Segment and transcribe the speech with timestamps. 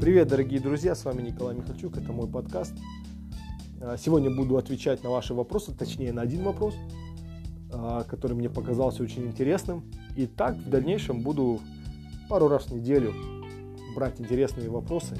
[0.00, 2.72] Привет, дорогие друзья, с вами Николай Михальчук, это мой подкаст.
[3.82, 6.74] А, сегодня буду отвечать на ваши вопросы, точнее на один вопрос,
[7.70, 9.84] а, который мне показался очень интересным.
[10.16, 11.60] И так в дальнейшем буду
[12.30, 13.12] пару раз в неделю
[13.94, 15.18] брать интересные вопросы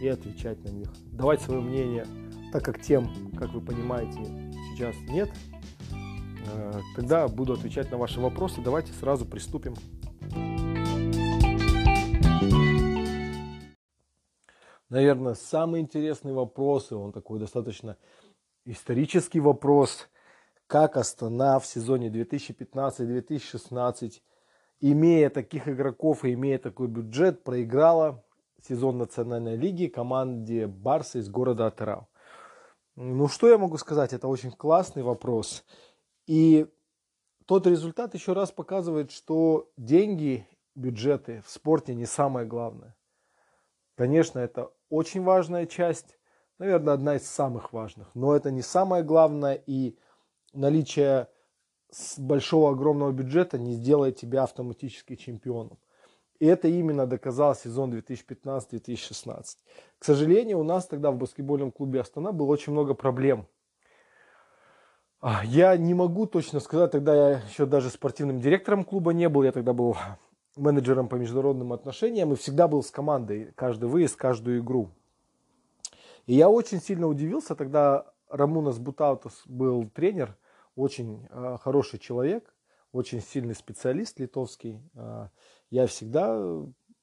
[0.00, 0.94] и отвечать на них.
[1.06, 2.06] Давать свое мнение,
[2.52, 4.20] так как тем, как вы понимаете,
[4.70, 5.28] сейчас нет.
[6.52, 8.60] А, тогда буду отвечать на ваши вопросы.
[8.62, 9.74] Давайте сразу приступим
[14.94, 17.96] наверное, самый интересный вопрос, и он такой достаточно
[18.64, 20.08] исторический вопрос,
[20.68, 24.22] как Астана в сезоне 2015-2016,
[24.80, 28.24] имея таких игроков и имея такой бюджет, проиграла
[28.62, 32.06] сезон Национальной лиги команде Барса из города Атырау.
[32.94, 34.12] Ну, что я могу сказать?
[34.12, 35.64] Это очень классный вопрос.
[36.28, 36.68] И
[37.46, 42.94] тот результат еще раз показывает, что деньги, бюджеты в спорте не самое главное.
[43.96, 46.18] Конечно, это очень важная часть,
[46.58, 49.96] наверное, одна из самых важных, но это не самое главное, и
[50.52, 51.28] наличие
[52.18, 55.78] большого огромного бюджета не сделает тебя автоматически чемпионом.
[56.40, 59.44] И это именно доказал сезон 2015-2016.
[59.98, 63.46] К сожалению, у нас тогда в баскетбольном клубе Астана было очень много проблем.
[65.20, 69.42] А, я не могу точно сказать, тогда я еще даже спортивным директором клуба не был,
[69.42, 69.96] я тогда был
[70.56, 74.90] менеджером по международным отношениям и всегда был с командой, каждый выезд, каждую игру.
[76.26, 80.36] И я очень сильно удивился, тогда Рамунас Бутаутус был тренер,
[80.76, 82.54] очень э, хороший человек,
[82.92, 84.80] очень сильный специалист литовский.
[84.94, 85.28] Э,
[85.70, 86.36] я всегда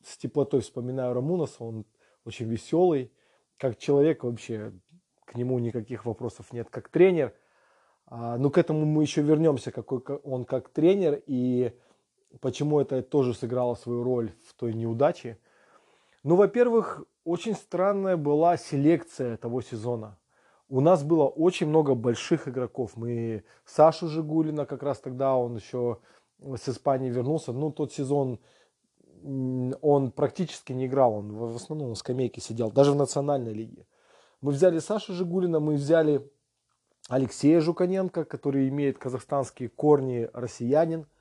[0.03, 1.85] с теплотой вспоминаю Рамунаса, он
[2.25, 3.11] очень веселый,
[3.57, 4.73] как человек вообще,
[5.25, 7.33] к нему никаких вопросов нет, как тренер.
[8.09, 11.73] Э, ну, к этому мы еще вернемся, какой он как тренер, и
[12.39, 15.37] Почему это тоже сыграло свою роль в той неудаче?
[16.23, 20.17] Ну, во-первых, очень странная была селекция того сезона.
[20.69, 22.91] У нас было очень много больших игроков.
[22.95, 25.97] Мы Сашу Жигулина, как раз тогда он еще
[26.39, 27.51] с Испании вернулся.
[27.51, 28.39] Ну, тот сезон
[29.23, 33.85] он практически не играл, он в основном на скамейке сидел, даже в национальной лиге.
[34.39, 36.27] Мы взяли Сашу Жигулина, мы взяли
[37.07, 41.05] Алексея Жуканенко, который имеет казахстанские корни, россиянин–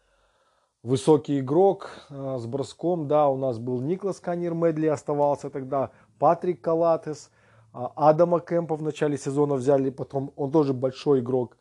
[0.83, 3.09] высокий игрок э, с броском.
[3.09, 7.31] Да, у нас был Никлас Канир Медли оставался тогда, Патрик Калатес,
[7.73, 11.57] э, Адама Кэмпа в начале сезона взяли, потом он тоже большой игрок.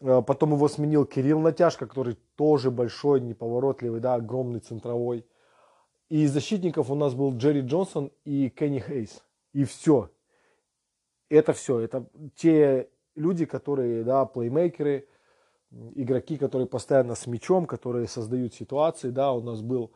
[0.00, 5.26] Э, потом его сменил Кирилл Натяжка, который тоже большой, неповоротливый, да, огромный центровой.
[6.08, 9.22] И из защитников у нас был Джерри Джонсон и Кенни Хейс.
[9.52, 10.10] И все.
[11.28, 11.78] Это все.
[11.78, 15.06] Это те люди, которые, да, плеймейкеры,
[15.94, 19.10] игроки, которые постоянно с мячом, которые создают ситуации.
[19.10, 19.92] Да, у нас был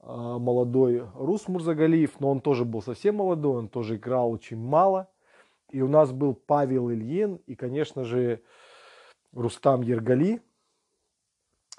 [0.00, 5.08] э, молодой Рус Мурзагалиев, но он тоже был совсем молодой, он тоже играл очень мало.
[5.70, 8.40] И у нас был Павел Ильин и, конечно же,
[9.32, 10.40] Рустам Ергали.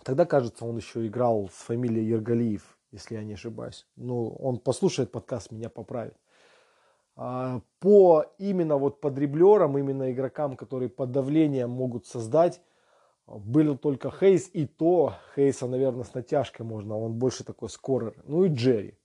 [0.03, 3.88] Тогда, кажется, он еще играл с фамилией Ергалиев, если я не ошибаюсь.
[3.96, 6.16] Ну, он послушает подкаст, меня поправит.
[7.16, 12.62] А, по именно вот по дриблерам, именно игрокам, которые под давлением могут создать
[13.28, 18.16] был только Хейс, и то Хейса, наверное, с натяжкой можно, он больше такой скорер.
[18.26, 18.98] Ну и Джерри.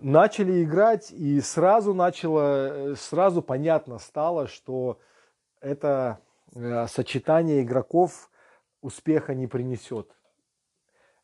[0.00, 4.98] Начали играть, и сразу начало, сразу понятно стало, что
[5.60, 6.20] это
[6.54, 8.30] э, сочетание игроков
[8.80, 10.10] успеха не принесет.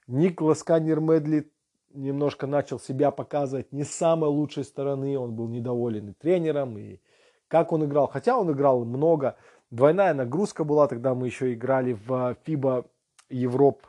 [0.07, 1.51] Никлас Каннер Медли
[1.93, 7.01] немножко начал себя показывать не с самой лучшей стороны, он был недоволен и тренером, и
[7.49, 8.09] как он играл.
[8.09, 9.37] Хотя он играл много,
[9.71, 12.87] Двойная нагрузка была, тогда мы еще играли в FIBA
[13.29, 13.87] Европ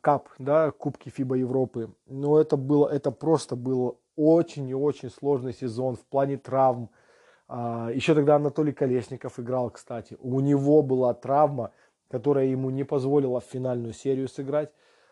[0.00, 1.90] Кап, да, Кубки FIBA Европы.
[2.06, 6.88] Но это было, это просто был очень и очень сложный сезон в плане травм.
[7.48, 10.16] А, еще тогда Анатолий Колесников играл, кстати.
[10.20, 11.72] У него была травма,
[12.10, 14.70] которая ему не позволила в финальную серию сыграть.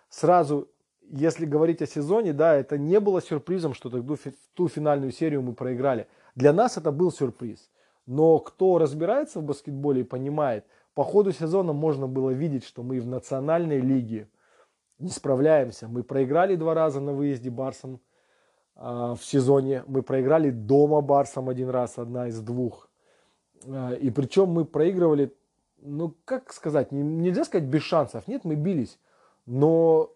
[0.08, 0.68] Сразу,
[1.02, 4.14] если говорить о сезоне, да, это не было сюрпризом, что тогда
[4.54, 6.06] ту финальную серию мы проиграли.
[6.34, 7.70] Для нас это был сюрприз.
[8.06, 13.00] Но кто разбирается в баскетболе и понимает, по ходу сезона можно было видеть, что мы
[13.00, 14.28] в национальной лиге
[14.98, 15.88] не справляемся.
[15.88, 18.00] Мы проиграли два раза на выезде Барсом
[18.76, 19.84] э, в сезоне.
[19.86, 22.90] Мы проиграли дома Барсом один раз, одна из двух.
[23.64, 25.34] Э, и причем мы проигрывали,
[25.80, 28.28] ну как сказать, не, нельзя сказать без шансов.
[28.28, 28.98] Нет, мы бились.
[29.46, 30.12] Но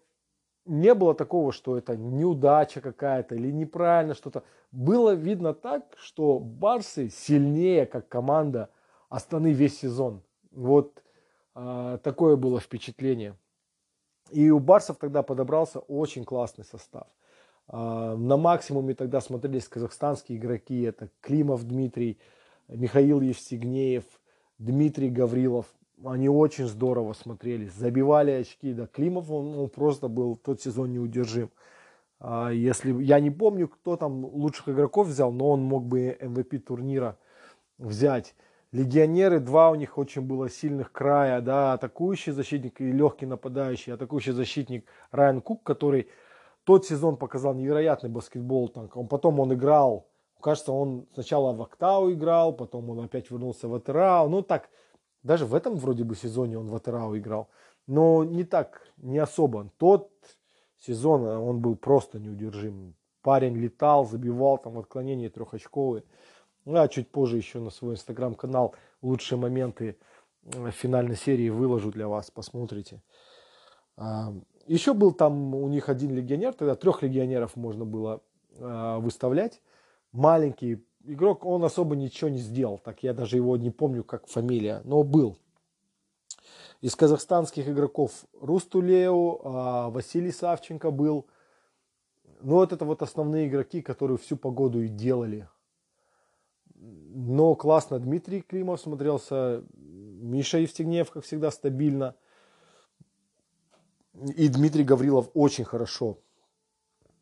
[0.65, 4.43] не было такого, что это неудача какая-то или неправильно что-то.
[4.71, 8.69] Было видно так, что Барсы сильнее как команда
[9.09, 10.21] Астаны весь сезон.
[10.51, 11.03] Вот
[11.55, 13.35] э, такое было впечатление.
[14.31, 17.07] И у Барсов тогда подобрался очень классный состав.
[17.67, 20.81] А, на максимуме тогда смотрелись казахстанские игроки.
[20.81, 22.19] Это Климов Дмитрий,
[22.67, 24.05] Михаил Евсигнеев,
[24.57, 25.67] Дмитрий Гаврилов.
[26.03, 28.73] Они очень здорово смотрелись, забивали очки.
[28.73, 31.51] Да, Климов, он, он просто был тот сезон неудержим.
[32.19, 36.59] А, если я не помню, кто там лучших игроков взял, но он мог бы MVP
[36.59, 37.17] турнира
[37.77, 38.35] взять.
[38.71, 44.33] Легионеры, два у них очень было сильных края, да, атакующий защитник и легкий нападающий, атакующий
[44.33, 46.09] защитник Райан Кук, который
[46.65, 48.67] тот сезон показал невероятный баскетбол.
[48.67, 50.07] Там, он, потом он играл,
[50.41, 54.27] кажется, он сначала в Октау играл, потом он опять вернулся в Атерау.
[54.29, 54.69] Ну так,
[55.25, 57.49] даже в этом вроде бы сезоне он в Атерау играл.
[57.87, 59.71] Но не так, не особо.
[59.77, 60.11] Тот
[60.77, 62.93] сезон он был просто неудержим.
[63.23, 66.03] Парень летал, забивал там отклонения трехочковые.
[66.65, 69.97] Ну, а чуть позже еще на свой инстаграм-канал лучшие моменты
[70.43, 73.01] э, финальной серии выложу для вас, посмотрите.
[73.97, 74.31] А,
[74.67, 78.21] еще был там у них один легионер, тогда трех легионеров можно было
[78.57, 79.59] э, выставлять.
[80.11, 84.81] Маленький игрок, он особо ничего не сделал, так я даже его не помню как фамилия,
[84.83, 85.37] но был.
[86.81, 91.25] Из казахстанских игроков Рустулеу, э, Василий Савченко был.
[92.41, 95.47] Ну вот это вот основные игроки, которые всю погоду и делали.
[96.75, 102.15] Но классно Дмитрий Климов смотрелся, Миша Евстигнеев, как всегда, стабильно–
[104.37, 106.19] и Дмитрий Гаврилов очень хорошо.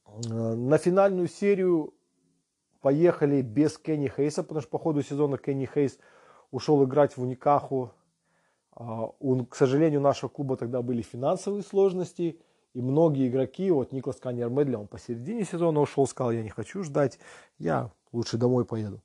[0.06, 1.94] Э, на финальную серию
[2.84, 5.98] поехали без Кенни Хейса, потому что по ходу сезона Кенни Хейс
[6.52, 7.92] ушел играть в Уникаху.
[8.76, 9.10] А,
[9.50, 12.40] к сожалению, нашего клуба тогда были финансовые сложности,
[12.76, 16.84] и многие игроки, вот Никлас Каньер Медли, он посередине сезона ушел, сказал, я не хочу
[16.84, 17.18] ждать,
[17.58, 19.02] я лучше домой поеду.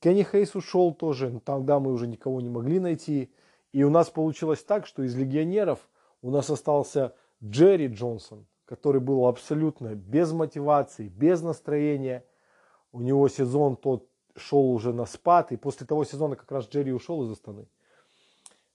[0.00, 3.32] Кенни Хейс ушел тоже, но тогда мы уже никого не могли найти.
[3.72, 5.88] И у нас получилось так, что из легионеров–
[6.22, 12.24] у нас остался Джерри Джонсон, который был абсолютно без мотивации, без настроения.
[12.92, 16.92] У него сезон тот шел уже на спад, и после того сезона как раз Джерри
[16.92, 17.66] ушел из Астаны.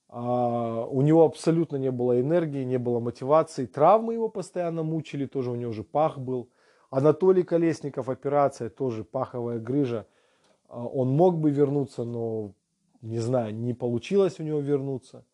[0.08, 3.66] А, у него абсолютно не было энергии, не было мотивации.
[3.66, 6.48] Травмы его постоянно мучили, тоже у него уже пах был.
[6.90, 10.06] Анатолий Колесников, операция, тоже паховая грыжа.
[10.68, 12.52] А, он мог бы вернуться, но,
[13.02, 15.24] не знаю, не получилось у него вернуться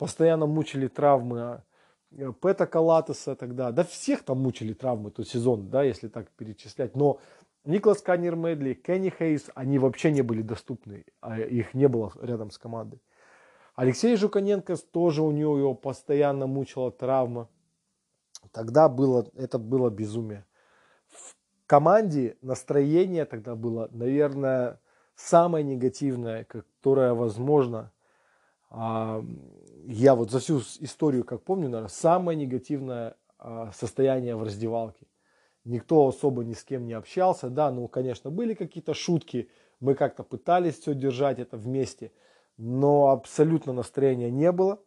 [0.00, 1.62] постоянно мучили травмы а,
[2.40, 7.20] Пета Калатеса тогда, да всех там мучили травмы тот сезон, да, если так перечислять, но
[7.64, 12.50] Никлас Каннер Медли, Кенни Хейс, они вообще не были доступны, а их не было рядом
[12.50, 13.02] с командой.
[13.74, 17.48] Алексей Жуканенко тоже у него его постоянно мучила травма.
[18.52, 20.46] Тогда было, это было безумие.
[21.08, 21.36] В
[21.66, 24.80] команде настроение тогда было, наверное,
[25.14, 27.92] самое негативное, которое возможно
[28.70, 29.22] а,
[29.86, 35.06] я вот за всю историю, как помню, наверное, самое негативное а, состояние в раздевалке.
[35.64, 40.22] Никто особо ни с кем не общался, да, ну, конечно, были какие-то шутки, мы как-то
[40.22, 42.12] пытались все держать это вместе,
[42.56, 44.80] но абсолютно настроения не было.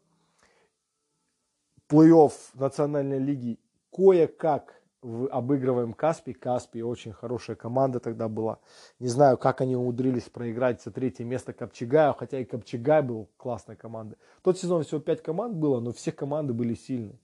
[1.89, 3.59] Плей-офф национальной лиги
[3.91, 6.33] кое-как обыгрываем Каспий.
[6.33, 8.59] Каспий очень хорошая команда тогда была.
[8.99, 13.75] Не знаю, как они умудрились проиграть за третье место Копчегаю, хотя и Копчегай был классной
[13.75, 14.17] командой.
[14.41, 17.19] Тот сезон всего пять команд было, но все команды были сильные,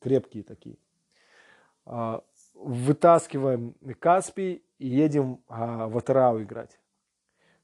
[0.00, 0.78] крепкие такие.
[2.56, 6.80] Вытаскиваем Каспий и едем а, в Атерау играть.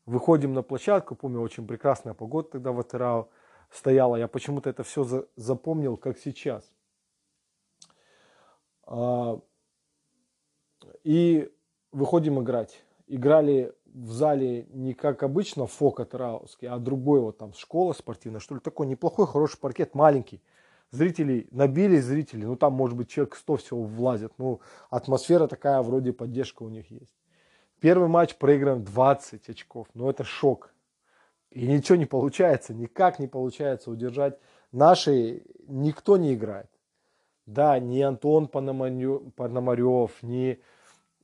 [0.07, 3.31] Выходим на площадку, помню, очень прекрасная погода тогда в Атерау
[3.71, 4.17] стояла.
[4.17, 6.71] Я почему-то это все запомнил, как сейчас
[8.87, 9.41] а,
[11.05, 11.51] и
[11.93, 12.85] выходим играть.
[13.07, 18.55] Играли в зале не как обычно Фока Тараусский, а другой вот там школа спортивная, что
[18.55, 20.43] ли, такой неплохой, хороший паркет, маленький.
[20.93, 26.13] Зрителей, набили зрителей, ну там может быть человек 100 всего влазит, ну атмосфера такая, вроде
[26.13, 27.15] поддержка у них есть.
[27.81, 30.75] Первый матч проиграем 20 очков, ну это шок.
[31.51, 34.39] И ничего не получается, никак не получается удержать.
[34.71, 36.71] Наши никто не играет.
[37.47, 40.61] Да, ни Антон Пономарев, ни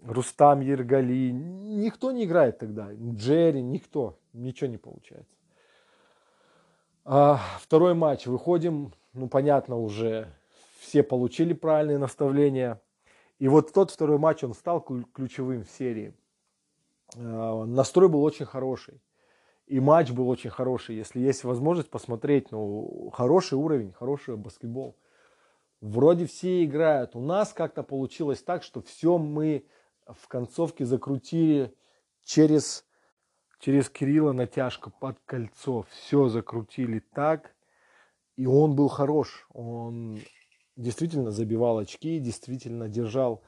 [0.03, 2.89] Рустам Ергали, никто не играет тогда.
[2.93, 5.35] Джерри, никто, ничего не получается.
[7.05, 10.33] А, второй матч, выходим, ну понятно уже,
[10.79, 12.81] все получили правильные наставления.
[13.39, 16.15] И вот тот второй матч, он стал ключевым в серии.
[17.17, 19.01] А, настрой был очень хороший.
[19.67, 20.97] И матч был очень хороший.
[20.97, 24.97] Если есть возможность посмотреть, ну, хороший уровень, хороший баскетбол.
[25.81, 27.15] Вроде все играют.
[27.15, 29.67] У нас как-то получилось так, что все мы
[30.07, 31.75] в концовке закрутили
[32.25, 32.85] через,
[33.61, 35.85] через Кирилла натяжка под кольцо.
[35.91, 37.55] Все закрутили так.
[38.39, 39.49] И он был хорош.
[39.53, 40.21] Он
[40.77, 43.43] действительно забивал очки, действительно держал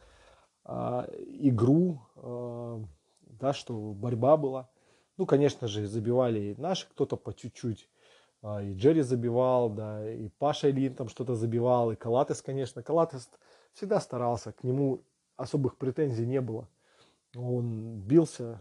[0.65, 2.83] а, игру, а,
[3.21, 4.69] да, что борьба была.
[5.17, 7.89] Ну, конечно же, забивали и наши кто-то по чуть-чуть.
[8.43, 12.83] А, и Джерри забивал, да, и Паша Ильин там что-то забивал, и Калатес, конечно.
[12.83, 13.31] Калатес
[13.75, 15.05] всегда старался, к нему
[15.37, 16.69] особых претензий не было.
[17.37, 18.61] Он бился,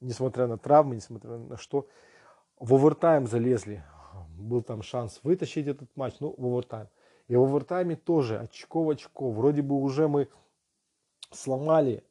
[0.00, 1.86] несмотря на травмы, несмотря на что.
[2.58, 3.84] В овертайм залезли.
[4.38, 6.88] Был там шанс вытащить этот матч, ну, в овертайм.
[7.28, 9.30] И в овертайме тоже очко в очко.
[9.30, 10.28] Вроде бы уже мы
[11.30, 12.04] сломали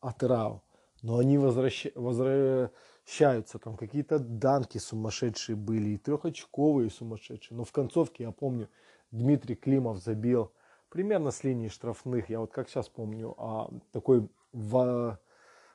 [0.00, 0.62] Атерау,
[1.02, 1.86] но они возвращ...
[1.94, 3.58] возвращаются.
[3.58, 7.56] Там какие-то данки сумасшедшие были, и трехочковые сумасшедшие.
[7.56, 8.68] Но в концовке, я помню,
[9.10, 10.52] Дмитрий Климов забил
[10.88, 12.28] примерно с линии штрафных.
[12.28, 15.18] Я вот как сейчас помню, а, такой в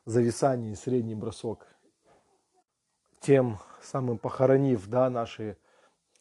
[0.06, 1.68] зависании средний бросок.
[3.20, 5.58] Тем самым похоронив да, наши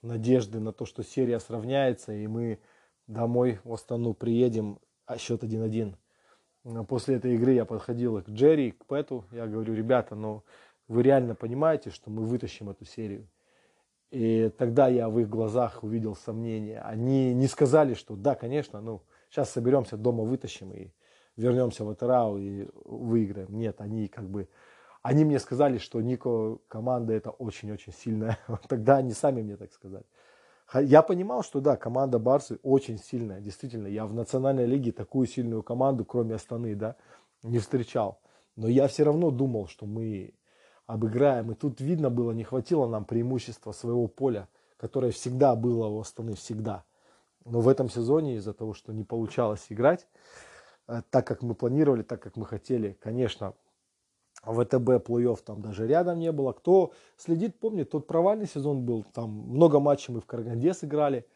[0.02, 2.58] надежды на то, что серия сравняется, и мы
[3.06, 5.96] домой в Астану приедем, а счет 1-1.
[6.86, 10.44] После этой игры я подходил к Джерри, к Пэту, я говорю, ребята, ну
[10.86, 13.28] вы реально понимаете, что мы вытащим эту серию?
[14.10, 16.80] И тогда я в их глазах увидел сомнения.
[16.80, 20.90] Они не сказали, что да, конечно, ну сейчас соберемся дома, вытащим и
[21.36, 23.56] вернемся в Атерау и выиграем.
[23.56, 24.48] Нет, они как бы
[25.08, 28.38] они мне сказали, что Нико команда это очень-очень сильная.
[28.68, 30.04] Тогда они сами мне так сказали.
[30.74, 33.86] Я понимал, что да, команда Барсы очень сильная, действительно.
[33.86, 36.96] Я в национальной лиге такую сильную команду, кроме Астаны, да,
[37.42, 38.20] не встречал.
[38.54, 40.34] Но я все равно думал, что мы
[40.84, 41.52] обыграем.
[41.52, 44.46] И тут видно было, не хватило нам преимущества своего поля,
[44.76, 46.84] которое всегда было у Астаны, всегда.
[47.46, 50.06] Но в этом сезоне из-за того, что не получалось играть,
[50.86, 53.54] э, так как мы планировали, так как мы хотели, конечно,
[54.42, 56.52] ВТБ плей-офф там даже рядом не было.
[56.52, 59.04] Кто следит, помнит, тот провальный сезон был.
[59.12, 61.26] Там много матчей мы в Караганде сыграли.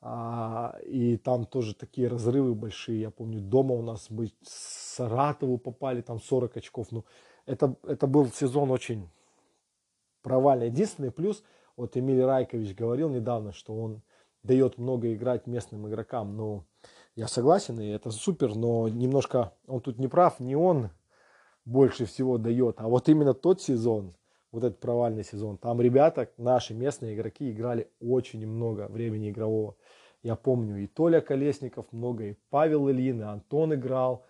[0.00, 3.00] А, и там тоже такие разрывы большие.
[3.00, 6.88] Я помню, дома у нас мы с Саратову попали, там 40 очков.
[6.90, 7.04] Ну,
[7.46, 9.08] это, это был сезон очень
[10.22, 10.66] провальный.
[10.66, 11.42] Единственный плюс,
[11.76, 14.02] вот Эмиль Райкович говорил недавно, что он
[14.42, 16.36] дает много играть местным игрокам.
[16.36, 16.64] Ну,
[17.14, 20.90] я согласен, и это супер, но немножко он тут не прав, не он
[21.66, 22.80] больше всего дает.
[22.80, 24.14] А вот именно тот сезон,
[24.52, 29.76] вот этот провальный сезон, там ребята, наши местные игроки играли очень много времени игрового.
[30.22, 34.24] Я помню, и Толя Колесников много, и Павел Ильин, и Антон играл,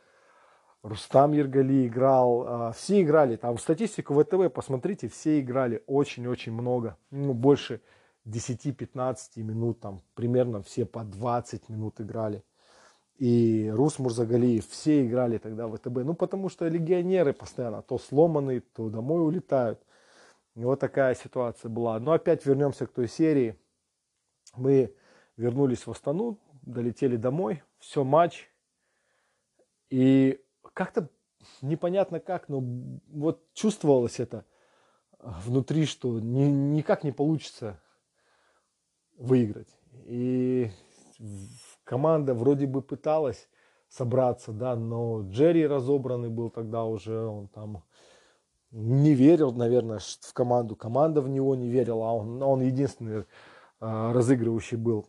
[0.82, 3.36] Рустам Ергали играл, а, все играли.
[3.36, 6.96] Там статистику ВТВ посмотрите, все играли очень-очень много.
[7.10, 7.80] Ну, больше
[8.24, 12.44] 10-15 минут, там примерно все по 20 минут играли
[13.18, 16.04] и Рус Мурзагалиев, все играли тогда в ВТБ.
[16.04, 19.80] Ну, потому что легионеры постоянно то сломанные, то домой улетают.
[20.54, 21.98] И вот такая ситуация была.
[21.98, 23.58] Но опять вернемся к той серии.
[24.54, 24.94] Мы
[25.36, 28.50] вернулись в Астану, долетели домой, все, матч.
[29.88, 30.40] И
[30.74, 31.08] как-то
[31.62, 32.60] непонятно как, но
[33.08, 34.44] вот чувствовалось это
[35.20, 37.80] внутри, что ни, никак не получится
[39.16, 39.68] выиграть.
[40.04, 40.70] И
[41.86, 43.48] команда вроде бы пыталась
[43.88, 47.84] собраться, да, но Джерри разобранный был тогда уже, он там
[48.72, 53.24] не верил, наверное, в команду, команда в него не верила, а он, он единственный э,
[53.80, 55.06] разыгрывающий был,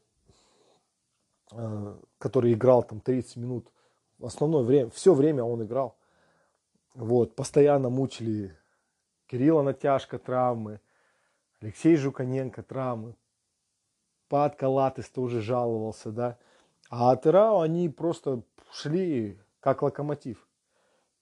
[1.51, 3.67] э, который играл там 30 минут,
[4.21, 5.97] основное время, все время он играл,
[6.93, 8.55] вот, постоянно мучили
[9.25, 10.79] Кирилла натяжка, травмы,
[11.59, 13.15] Алексей Жуканенко, травмы,
[14.29, 16.37] Пат Калатыс тоже жаловался, да,
[16.89, 20.47] а Атерау они просто шли как локомотив.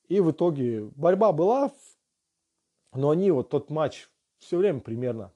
[0.08, 1.72] И в итоге борьба была,
[2.92, 4.08] но они вот тот матч
[4.38, 5.32] все время примерно,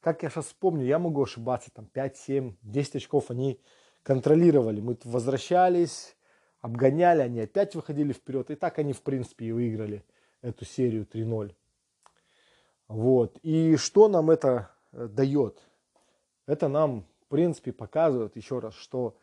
[0.00, 3.60] как я сейчас вспомню, я могу ошибаться, там 5, 7, 10 очков они
[4.02, 4.80] контролировали.
[4.80, 6.16] Мы возвращались,
[6.60, 8.50] обгоняли, они опять выходили вперед.
[8.50, 10.04] И так они, в принципе, и выиграли
[10.42, 11.54] эту серию 3-0.
[12.88, 13.38] Вот.
[13.42, 15.58] И что нам это э, дает?
[16.46, 19.16] Это нам, в принципе, показывает еще раз, что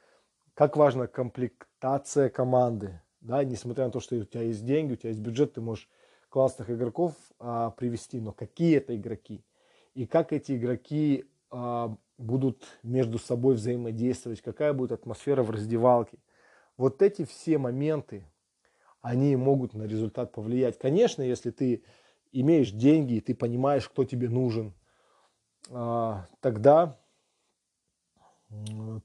[0.53, 3.01] как важна комплектация команды.
[3.21, 5.89] Да, несмотря на то, что у тебя есть деньги, у тебя есть бюджет, ты можешь
[6.29, 9.43] классных игроков а, привести, но какие это игроки?
[9.93, 16.17] И как эти игроки а, будут между собой взаимодействовать, какая будет атмосфера в раздевалке.
[16.77, 18.25] Вот эти все моменты,
[19.01, 20.77] они могут на результат повлиять.
[20.77, 21.83] Конечно, если ты
[22.31, 24.73] имеешь деньги, и ты понимаешь, кто тебе нужен,
[25.69, 26.97] а, тогда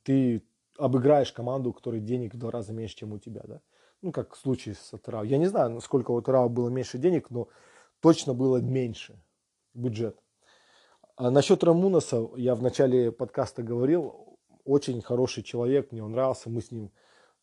[0.03, 0.43] ты
[0.79, 3.61] обыграешь команду, у которой денег в два раза меньше, чем у тебя, да.
[4.03, 5.25] Ну, как в случае с Атрау.
[5.25, 7.49] Я не знаю, насколько у Атрау было меньше денег, но
[8.01, 9.21] точно было меньше
[9.75, 10.19] бюджет.
[11.17, 16.61] А насчет Рамунаса я в начале подкаста говорил, очень хороший человек, мне он нравился, мы
[16.61, 16.91] с ним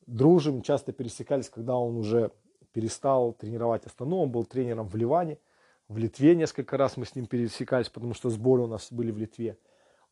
[0.05, 2.31] дружим, часто пересекались, когда он уже
[2.71, 4.17] перестал тренировать Астану.
[4.17, 5.39] Он был тренером в Ливане,
[5.87, 9.17] в Литве несколько раз мы с ним пересекались, потому что сборы у нас были в
[9.17, 9.57] Литве.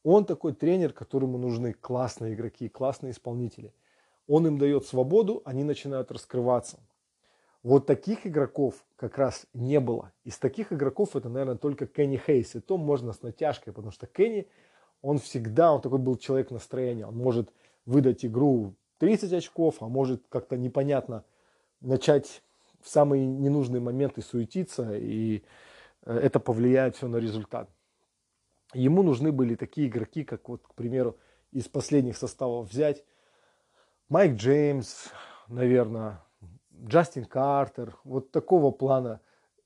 [0.03, 3.73] Он такой тренер, которому нужны классные игроки, классные исполнители.
[4.27, 6.79] Он им дает свободу, они начинают раскрываться.
[7.63, 10.11] Вот таких игроков как раз не было.
[10.23, 12.55] Из таких игроков это, наверное, только Кенни Хейс.
[12.55, 14.47] И то можно с натяжкой, потому что Кенни,
[15.03, 17.05] он всегда, он такой был человек настроения.
[17.05, 17.51] Он может
[17.85, 21.23] выдать игру 30 очков, а может как-то непонятно
[21.81, 22.41] начать
[22.81, 25.43] в самые ненужные моменты суетиться, и
[26.05, 27.69] э, это повлияет все на результат.
[28.73, 31.17] Ему нужны были такие игроки, как вот, к примеру,
[31.51, 33.03] из последних составов взять
[34.07, 35.07] Майк Джеймс,
[35.47, 36.23] наверное,
[36.85, 39.21] Джастин Картер, вот такого плана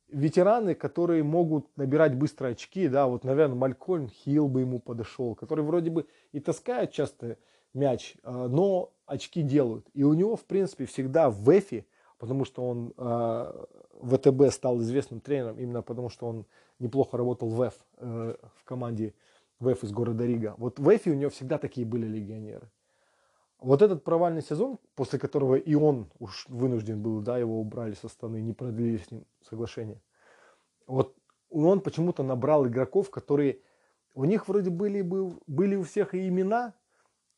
[0.10, 5.64] ветераны, которые могут набирать быстро очки, да, вот, наверное, Малькольм Хилл бы ему подошел, который
[5.64, 7.38] вроде бы и таскает часто
[7.74, 9.88] мяч, а, но очки делают.
[9.94, 11.86] И у него, в принципе, всегда в Эфи,
[12.18, 13.66] потому что он э,
[14.02, 16.46] ВТБ стал известным тренером, именно потому что он
[16.80, 19.14] неплохо работал в Эф, э, в команде
[19.60, 20.56] ВЭФ из города Рига.
[20.58, 22.70] Вот в Эфи у него всегда такие были легионеры.
[23.60, 28.10] Вот этот провальный сезон, после которого и он уж вынужден был, да, его убрали со
[28.10, 30.02] стороны, не продлили с ним соглашение.
[30.88, 31.16] Вот
[31.50, 33.62] он почему-то набрал игроков, которые
[34.14, 36.74] у них вроде были, были у всех и имена,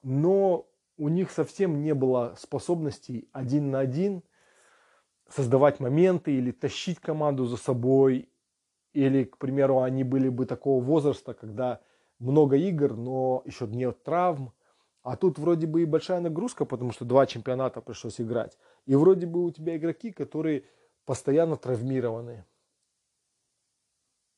[0.03, 0.67] но
[0.97, 4.23] у них совсем не было способностей один на один
[5.29, 8.29] создавать моменты или тащить команду за собой.
[8.93, 11.81] Или, к примеру, они были бы такого возраста, когда
[12.19, 14.53] много игр, но еще нет травм.
[15.03, 18.57] А тут вроде бы и большая нагрузка, потому что два чемпионата пришлось играть.
[18.85, 20.63] И вроде бы у тебя игроки, которые
[21.05, 22.45] постоянно травмированы.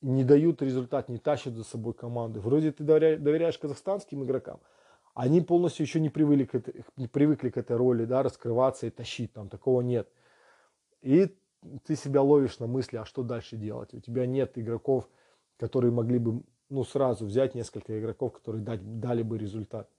[0.00, 2.40] Не дают результат, не тащат за собой команды.
[2.40, 4.60] Вроде ты доверяешь казахстанским игрокам,
[5.14, 8.90] они полностью еще не привыкли к этой, не привыкли к этой роли, да, раскрываться и
[8.90, 10.08] тащить, там такого нет.
[11.02, 11.34] И
[11.84, 13.92] ты себя ловишь на мысли, а что дальше делать?
[13.94, 15.08] У тебя нет игроков,
[15.58, 19.90] которые могли бы ну, сразу взять несколько игроков, которые дать, дали бы результат.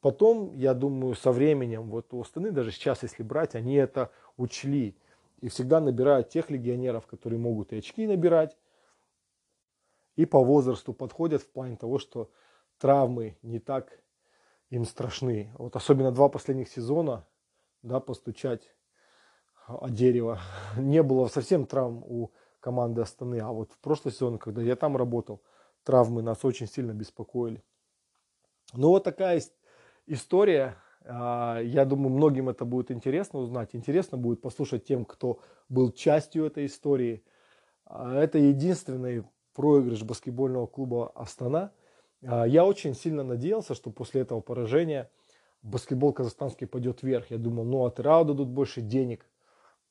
[0.00, 4.96] Потом, я думаю, со временем, вот у Астаны даже сейчас, если брать, они это учли.
[5.40, 8.56] И всегда набирают тех легионеров, которые могут и очки набирать,
[10.16, 12.30] и по возрасту подходят в плане того, что
[12.78, 14.02] травмы не так
[14.68, 15.52] им страшны.
[15.56, 17.26] Вот особенно два последних сезона,
[17.82, 18.74] да, постучать
[19.78, 20.40] о дерево.
[20.76, 22.30] Не было совсем травм у
[22.60, 23.40] команды Астаны.
[23.40, 25.42] А вот в прошлый сезон, когда я там работал,
[25.84, 27.62] травмы нас очень сильно беспокоили.
[28.72, 29.42] Ну вот такая
[30.06, 30.76] история.
[31.04, 33.74] А, я думаю, многим это будет интересно узнать.
[33.74, 37.24] Интересно будет послушать тем, кто был частью этой истории.
[37.86, 41.72] А, это единственный проигрыш баскетбольного клуба Астана–
[42.26, 45.10] а, я очень сильно надеялся, что после этого поражения
[45.62, 47.30] баскетбол казахстанский пойдет вверх.
[47.30, 49.39] Я думал, ну от РАО дадут больше денег, а,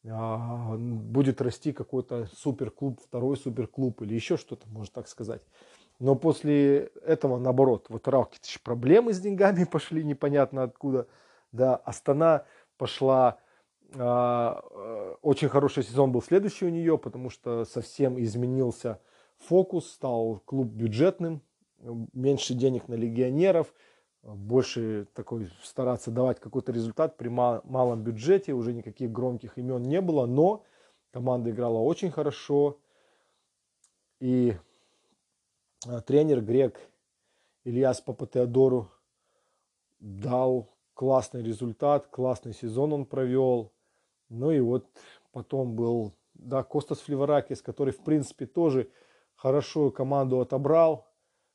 [0.03, 5.41] будет расти какой-то суперклуб, второй суперклуб или еще что-то, можно так сказать.
[5.99, 11.07] Но после этого, наоборот, вот какие-то проблемы с деньгами пошли, непонятно откуда.
[11.51, 12.45] Да, Астана
[12.77, 13.39] пошла,
[13.95, 19.01] а, э, очень хороший сезон был следующий у нее, потому что совсем изменился
[19.37, 21.41] фокус, стал клуб бюджетным,
[22.13, 23.73] меньше денег на легионеров,
[24.23, 30.25] больше такой стараться давать какой-то результат при малом бюджете, уже никаких громких имен не было,
[30.25, 30.63] но
[31.11, 32.79] команда играла очень хорошо,
[34.19, 34.55] и
[35.87, 36.79] а, тренер грек
[37.63, 38.91] Ильяс Папатеодору
[39.99, 43.71] дал классный результат, классный сезон он провел,
[44.27, 44.85] ну и вот
[45.31, 48.91] потом был да, Костас Фливаракис, который в принципе тоже
[49.35, 51.08] хорошо команду отобрал,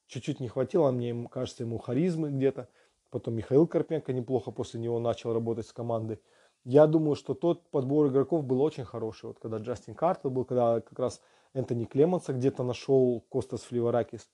[0.06, 2.68] Чуть-чуть не хватило мне, кажется, ему харизмы где-то.
[3.10, 6.20] Потом Михаил Карпенко неплохо после него начал работать с командой.
[6.64, 9.26] Я думаю, что тот подбор игроков был очень хороший.
[9.26, 11.20] Вот когда Джастин Картер был, когда как раз
[11.52, 14.28] Энтони Клемонса где-то нашел Костас Фливаракис.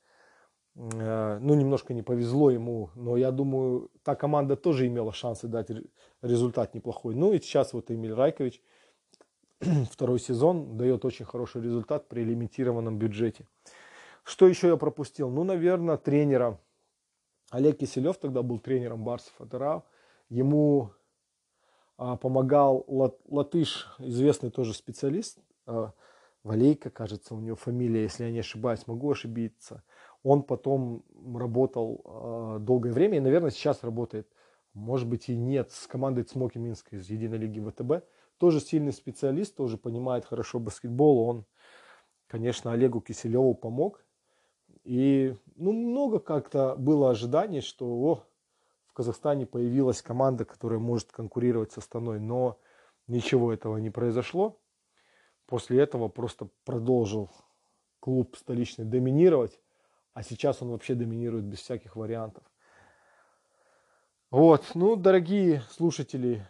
[0.77, 5.69] Э, ну, немножко не повезло ему, но я думаю, та команда тоже имела шансы дать
[6.23, 7.15] результат неплохой.
[7.15, 8.63] Ну и сейчас вот Эмиль Райкович
[9.91, 13.47] второй сезон дает очень хороший результат при лимитированном бюджете.
[14.31, 15.29] Что еще я пропустил?
[15.29, 16.61] Ну, наверное, тренера.
[17.51, 19.85] Олег Киселев тогда был тренером Барсов Атырау.
[20.29, 20.93] Ему
[21.99, 25.95] а, помогал лат, латыш, известный тоже специалист, а,
[26.45, 29.83] Валейка, кажется, у него фамилия, если я не ошибаюсь, могу ошибиться.
[30.23, 34.29] Он потом работал а, долгое время и, наверное, сейчас работает,
[34.75, 38.07] может быть и нет, с командой Цмоки Минска из Единой лиги ВТБ.
[38.39, 41.19] Тоже сильный специалист, тоже понимает хорошо баскетбол.
[41.19, 41.47] Он,
[42.29, 44.05] конечно, Олегу Киселеву помог.
[44.91, 48.25] И ну, много как-то было ожиданий, что о,
[48.89, 52.59] в Казахстане появилась команда, которая может конкурировать с Астаной, но
[53.07, 54.59] ничего этого не произошло.
[55.47, 57.31] После этого просто продолжил
[58.01, 59.61] клуб столичный доминировать,
[60.13, 62.43] а сейчас он вообще доминирует без всяких вариантов.
[64.33, 66.45] Вот, ну, дорогие слушатели,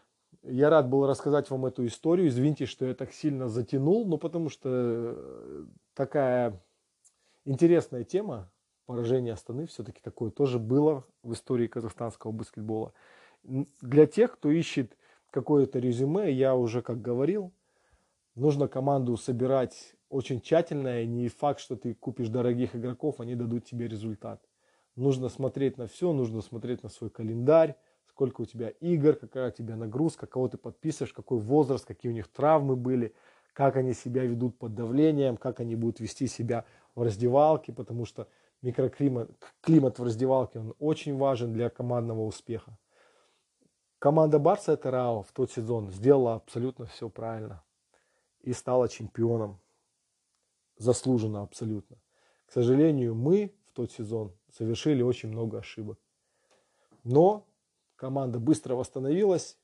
[0.44, 2.28] я рад был рассказать вам эту историю.
[2.28, 6.58] Извините, что я так сильно затянул, но потому что э, такая
[7.44, 8.50] интересная тема
[8.86, 12.92] поражения Астаны все-таки такое тоже было в истории казахстанского баскетбола.
[13.44, 14.96] Для тех, кто ищет
[15.30, 17.52] какое-то резюме, я уже как говорил,
[18.34, 23.64] нужно команду собирать очень тщательно, и не факт, что ты купишь дорогих игроков, они дадут
[23.64, 24.42] тебе результат.
[24.96, 27.76] Нужно смотреть на все, нужно смотреть на свой календарь,
[28.08, 32.14] сколько у тебя игр, какая у тебя нагрузка, кого ты подписываешь, какой возраст, какие у
[32.14, 33.14] них травмы были,
[33.52, 38.28] как они себя ведут под давлением, как они будут вести себя в раздевалке, потому что
[38.62, 42.76] микроклимат климат в раздевалке он очень важен для командного успеха.
[43.98, 47.62] Команда Барса Терао в тот сезон сделала абсолютно все правильно
[48.40, 49.60] и стала чемпионом.
[50.78, 51.98] Заслуженно абсолютно.
[52.46, 55.98] К сожалению, мы в тот сезон совершили очень много ошибок.
[57.04, 57.46] Но
[57.96, 59.58] команда быстро восстановилась,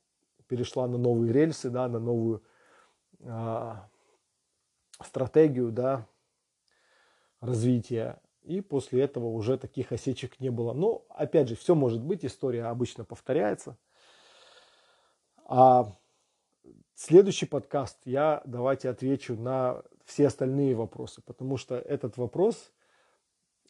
[0.47, 2.43] перешла на новые рельсы, да, на новую
[3.25, 3.89] а,
[5.03, 6.07] стратегию да,
[7.47, 8.21] развития.
[8.43, 10.73] И после этого уже таких осечек не было.
[10.73, 13.77] Но, опять же, все может быть, история обычно повторяется.
[15.45, 15.93] А
[16.95, 22.73] следующий подкаст я давайте отвечу на все остальные вопросы, потому что этот вопрос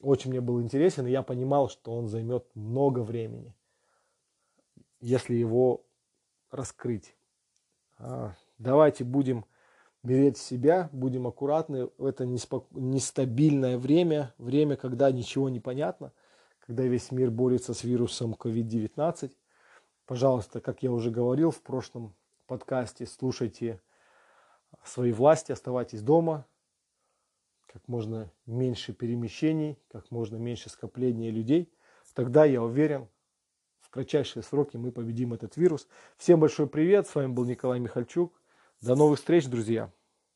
[0.01, 3.55] очень мне был интересен, и я понимал, что он займет много времени,
[5.01, 5.87] если его
[6.51, 7.17] раскрыть.
[7.99, 9.47] А, давайте будем
[10.07, 16.13] беречь себя, будем аккуратны в это нестабильное время, время, когда ничего не понятно,
[16.61, 19.33] когда весь мир борется с вирусом COVID-19.
[20.07, 22.15] Пожалуйста, как я уже говорил в прошлом
[22.47, 23.81] подкасте, слушайте
[24.85, 26.47] свои власти, оставайтесь дома,
[27.67, 31.73] как можно меньше перемещений, как можно меньше скопления людей.
[32.15, 33.09] Тогда, я уверен,
[33.81, 35.89] в кратчайшие сроки мы победим этот вирус.
[36.17, 38.41] Всем большой привет, с вами был Николай Михальчук.
[38.81, 39.96] До новых встреч, друзья!